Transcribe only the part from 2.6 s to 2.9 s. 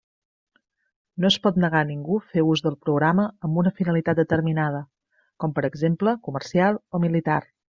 del